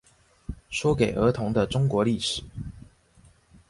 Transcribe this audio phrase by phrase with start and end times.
[0.71, 2.41] 說給兒童的中國歷史